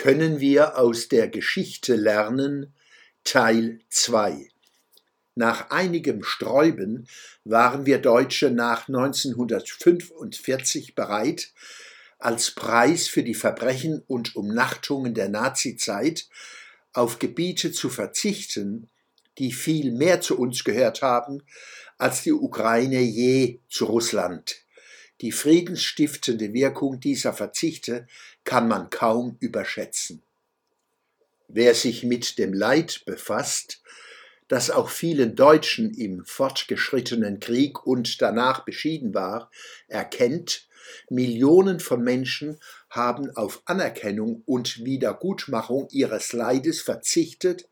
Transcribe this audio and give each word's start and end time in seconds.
können 0.00 0.40
wir 0.40 0.78
aus 0.78 1.08
der 1.08 1.28
Geschichte 1.28 1.94
lernen 1.94 2.72
Teil 3.22 3.80
2 3.90 4.48
Nach 5.34 5.68
einigem 5.68 6.22
Sträuben 6.22 7.06
waren 7.44 7.84
wir 7.84 7.98
Deutsche 7.98 8.50
nach 8.50 8.88
1945 8.88 10.94
bereit, 10.94 11.52
als 12.18 12.52
Preis 12.52 13.08
für 13.08 13.22
die 13.22 13.34
Verbrechen 13.34 14.02
und 14.06 14.36
Umnachtungen 14.36 15.12
der 15.12 15.28
Nazizeit 15.28 16.28
auf 16.94 17.18
Gebiete 17.18 17.70
zu 17.70 17.90
verzichten, 17.90 18.88
die 19.36 19.52
viel 19.52 19.92
mehr 19.92 20.22
zu 20.22 20.38
uns 20.38 20.64
gehört 20.64 21.02
haben, 21.02 21.42
als 21.98 22.22
die 22.22 22.32
Ukraine 22.32 23.02
je 23.02 23.58
zu 23.68 23.84
Russland. 23.84 24.64
Die 25.20 25.32
friedensstiftende 25.32 26.52
Wirkung 26.54 26.98
dieser 27.00 27.32
Verzichte 27.32 28.06
kann 28.44 28.68
man 28.68 28.88
kaum 28.90 29.36
überschätzen. 29.40 30.22
Wer 31.48 31.74
sich 31.74 32.04
mit 32.04 32.38
dem 32.38 32.54
Leid 32.54 33.02
befasst, 33.04 33.82
das 34.48 34.70
auch 34.70 34.88
vielen 34.88 35.36
Deutschen 35.36 35.92
im 35.94 36.24
fortgeschrittenen 36.24 37.38
Krieg 37.38 37.86
und 37.86 38.20
danach 38.22 38.64
beschieden 38.64 39.14
war, 39.14 39.50
erkennt, 39.88 40.68
Millionen 41.08 41.80
von 41.80 42.02
Menschen 42.02 42.58
haben 42.88 43.30
auf 43.36 43.62
Anerkennung 43.64 44.42
und 44.46 44.84
Wiedergutmachung 44.84 45.88
ihres 45.90 46.32
Leides 46.32 46.80
verzichtet, 46.80 47.68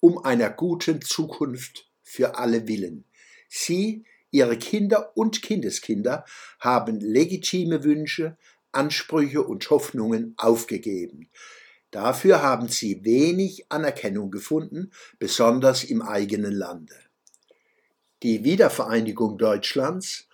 um 0.00 0.24
einer 0.24 0.50
guten 0.50 1.02
Zukunft 1.02 1.88
für 2.02 2.36
alle 2.36 2.68
willen. 2.68 3.04
Sie 3.48 4.04
Ihre 4.30 4.58
Kinder 4.58 5.16
und 5.16 5.42
Kindeskinder 5.42 6.24
haben 6.60 7.00
legitime 7.00 7.84
Wünsche, 7.84 8.36
Ansprüche 8.72 9.42
und 9.42 9.68
Hoffnungen 9.70 10.34
aufgegeben. 10.36 11.30
Dafür 11.90 12.42
haben 12.42 12.68
sie 12.68 13.04
wenig 13.04 13.70
Anerkennung 13.70 14.30
gefunden, 14.30 14.92
besonders 15.18 15.84
im 15.84 16.02
eigenen 16.02 16.52
Lande. 16.52 16.94
Die 18.22 18.44
Wiedervereinigung 18.44 19.38
Deutschlands 19.38 20.28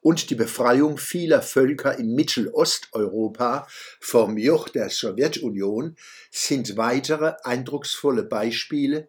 und 0.00 0.30
die 0.30 0.34
Befreiung 0.34 0.98
vieler 0.98 1.42
Völker 1.42 1.98
in 1.98 2.14
Mittelosteuropa 2.14 3.66
vom 3.98 4.38
Joch 4.38 4.68
der 4.68 4.88
Sowjetunion 4.88 5.96
sind 6.30 6.76
weitere 6.76 7.34
eindrucksvolle 7.42 8.22
Beispiele 8.22 9.08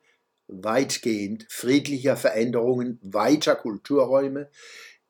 weitgehend 0.52 1.46
friedlicher 1.50 2.18
Veränderungen 2.18 3.00
weiter 3.02 3.56
Kulturräume, 3.56 4.50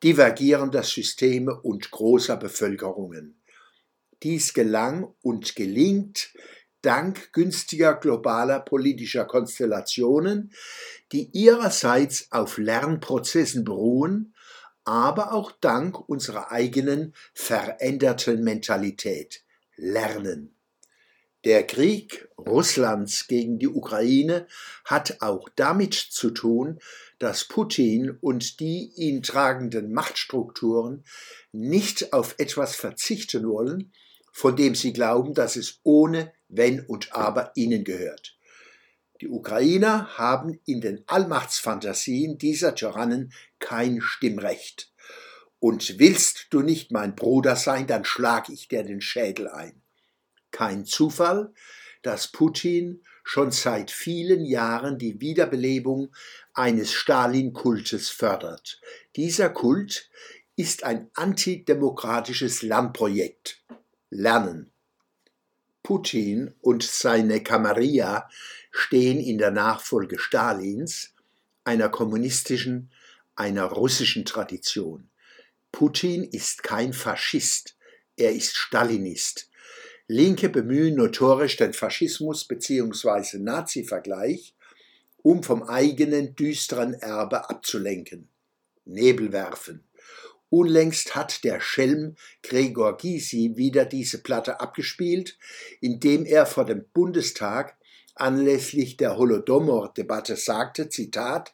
divergierender 0.03 0.83
Systeme 0.83 1.59
und 1.59 1.91
großer 1.91 2.37
Bevölkerungen. 2.37 3.41
Dies 4.23 4.53
gelang 4.53 5.13
und 5.21 5.55
gelingt 5.55 6.33
dank 6.81 7.33
günstiger 7.33 7.95
globaler 7.95 8.59
politischer 8.59 9.25
Konstellationen, 9.25 10.51
die 11.11 11.29
ihrerseits 11.33 12.31
auf 12.31 12.57
Lernprozessen 12.57 13.63
beruhen, 13.63 14.33
aber 14.83 15.33
auch 15.33 15.51
dank 15.51 16.09
unserer 16.09 16.51
eigenen 16.51 17.13
veränderten 17.33 18.43
Mentalität. 18.43 19.43
Lernen. 19.75 20.55
Der 21.43 21.65
Krieg 21.65 22.29
Russlands 22.37 23.27
gegen 23.27 23.57
die 23.57 23.67
Ukraine 23.67 24.45
hat 24.85 25.21
auch 25.21 25.49
damit 25.55 25.95
zu 25.95 26.29
tun, 26.29 26.79
dass 27.17 27.47
Putin 27.47 28.11
und 28.21 28.59
die 28.59 28.91
ihn 28.95 29.23
tragenden 29.23 29.91
Machtstrukturen 29.91 31.03
nicht 31.51 32.13
auf 32.13 32.35
etwas 32.37 32.75
verzichten 32.75 33.47
wollen, 33.47 33.91
von 34.31 34.55
dem 34.55 34.75
sie 34.75 34.93
glauben, 34.93 35.33
dass 35.33 35.55
es 35.55 35.79
ohne 35.83 36.31
Wenn 36.47 36.79
und 36.85 37.13
Aber 37.13 37.51
ihnen 37.55 37.83
gehört. 37.83 38.37
Die 39.19 39.27
Ukrainer 39.27 40.17
haben 40.17 40.59
in 40.65 40.79
den 40.79 41.03
Allmachtsfantasien 41.07 42.37
dieser 42.37 42.75
Tyrannen 42.75 43.33
kein 43.59 43.99
Stimmrecht. 44.01 44.91
Und 45.59 45.99
willst 45.99 46.47
du 46.51 46.61
nicht 46.61 46.91
mein 46.91 47.15
Bruder 47.15 47.55
sein, 47.55 47.85
dann 47.87 48.03
schlag 48.05 48.49
ich 48.49 48.67
dir 48.67 48.83
den 48.83 49.01
Schädel 49.01 49.47
ein. 49.47 49.80
Kein 50.51 50.85
Zufall, 50.85 51.53
dass 52.01 52.27
Putin 52.27 53.03
schon 53.23 53.51
seit 53.51 53.91
vielen 53.91 54.43
Jahren 54.45 54.97
die 54.97 55.21
Wiederbelebung 55.21 56.13
eines 56.53 56.91
Stalin-Kultes 56.93 58.09
fördert. 58.09 58.81
Dieser 59.15 59.49
Kult 59.49 60.09
ist 60.55 60.83
ein 60.83 61.09
antidemokratisches 61.13 62.61
Lernprojekt. 62.61 63.63
Lernen. 64.09 64.71
Putin 65.83 66.53
und 66.61 66.83
seine 66.83 67.41
Kamarilla 67.41 68.29
stehen 68.71 69.19
in 69.19 69.37
der 69.37 69.51
Nachfolge 69.51 70.19
Stalins, 70.19 71.13
einer 71.63 71.89
kommunistischen, 71.89 72.91
einer 73.35 73.65
russischen 73.65 74.25
Tradition. 74.25 75.09
Putin 75.71 76.23
ist 76.23 76.63
kein 76.63 76.93
Faschist, 76.93 77.77
er 78.17 78.33
ist 78.33 78.55
Stalinist. 78.55 79.49
Linke 80.07 80.49
bemühen 80.49 80.95
notorisch 80.95 81.57
den 81.57 81.73
Faschismus 81.73 82.45
bzw. 82.45 83.37
Nazi-Vergleich, 83.37 84.55
um 85.23 85.43
vom 85.43 85.63
eigenen 85.63 86.35
düsteren 86.35 86.93
Erbe 86.93 87.49
abzulenken. 87.49 88.27
Nebel 88.85 89.31
werfen. 89.31 89.83
Unlängst 90.49 91.15
hat 91.15 91.45
der 91.45 91.61
Schelm 91.61 92.15
Gregor 92.43 92.97
Gysi 92.97 93.53
wieder 93.55 93.85
diese 93.85 94.21
Platte 94.21 94.59
abgespielt, 94.59 95.37
indem 95.79 96.25
er 96.25 96.45
vor 96.45 96.65
dem 96.65 96.83
Bundestag 96.93 97.77
anlässlich 98.15 98.97
der 98.97 99.17
Holodomor-Debatte 99.17 100.35
sagte, 100.35 100.89
Zitat, 100.89 101.53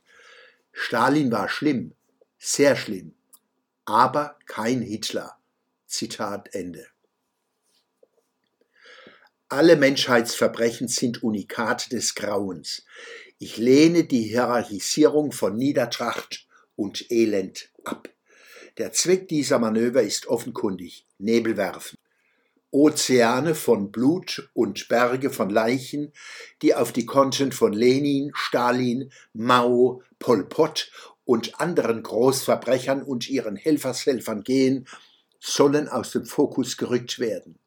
Stalin 0.72 1.32
war 1.32 1.48
schlimm, 1.48 1.94
sehr 2.40 2.76
schlimm, 2.76 3.14
aber 3.86 4.38
kein 4.48 4.82
Hitler. 4.82 5.38
Zitat 5.86 6.54
Ende. 6.54 6.88
Alle 9.50 9.78
Menschheitsverbrechen 9.78 10.90
sind 10.90 11.24
Unikate 11.24 11.90
des 11.90 12.16
Grauens. 12.16 12.84
Ich 13.40 13.56
lehne 13.56 14.04
die 14.04 14.24
Hierarchisierung 14.24 15.32
von 15.32 15.56
Niedertracht 15.56 16.46
und 16.76 17.10
Elend 17.10 17.70
ab. 17.86 18.10
Der 18.78 18.92
Zweck 18.92 19.30
dieser 19.30 19.58
Manöver 19.58 20.02
ist 20.02 20.28
offenkundig 20.28 21.06
Nebel 21.18 21.56
werfen. 21.56 21.98
Ozeane 22.72 23.56
von 23.56 23.90
Blut 23.90 24.50
und 24.54 24.90
Berge 24.90 25.30
von 25.30 25.50
Leichen, 25.50 26.12
die 26.62 26.76
auf 26.76 26.92
die 26.92 27.06
Konten 27.06 27.54
von 27.54 27.72
Lenin, 27.72 28.32
Stalin, 28.36 29.14
Mao, 29.32 30.04
Pol 30.20 30.44
Pot 30.50 30.92
und 31.24 31.62
anderen 31.62 32.04
Großverbrechern 32.04 33.02
und 33.02 33.30
ihren 33.30 33.56
Helfershelfern 33.56 34.44
gehen, 34.44 34.90
sollen 35.40 35.88
aus 35.88 36.12
dem 36.12 36.26
Fokus 36.26 36.76
gerückt 36.76 37.20
werden. 37.20 37.58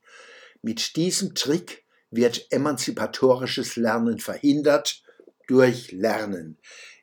Mit 0.63 0.97
diesem 0.97 1.35
Trick 1.35 1.85
wird 2.11 2.53
emanzipatorisches 2.53 3.77
Lernen 3.77 4.19
verhindert 4.19 5.03
durch 5.47 5.93
Lernen. 5.93 6.59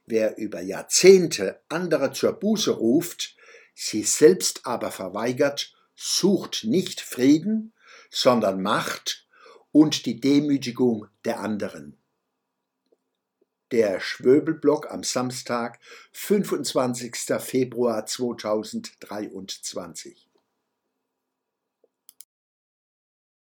Wer 0.05 0.37
über 0.37 0.61
Jahrzehnte 0.61 1.59
andere 1.69 2.11
zur 2.13 2.33
Buße 2.33 2.69
ruft, 2.71 3.35
sie 3.73 4.03
selbst 4.03 4.65
aber 4.65 4.91
verweigert, 4.91 5.73
sucht 5.95 6.63
nicht 6.63 7.01
Frieden, 7.01 7.73
sondern 8.09 8.61
Macht 8.61 9.27
und 9.71 10.05
die 10.05 10.19
Demütigung 10.19 11.07
der 11.25 11.39
anderen. 11.39 11.97
Der 13.71 13.99
Schwöbelblock 13.99 14.91
am 14.91 15.01
Samstag, 15.03 15.79
25. 16.13 17.15
Februar 17.39 18.05
2023. 18.05 20.26